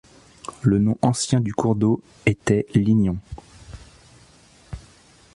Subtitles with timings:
[0.63, 3.19] Le nom ancien du cours d'eau était Lignon.